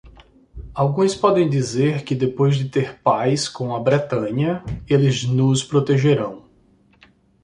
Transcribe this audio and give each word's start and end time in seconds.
Alguns 0.73 1.13
podem 1.13 1.47
dizer 1.47 2.03
que, 2.03 2.15
depois 2.15 2.55
de 2.55 2.67
ter 2.67 2.97
paz 3.03 3.47
com 3.47 3.75
a 3.75 3.79
Bretanha, 3.79 4.63
eles 4.89 5.25
nos 5.25 5.63
protegerão. 5.63 6.43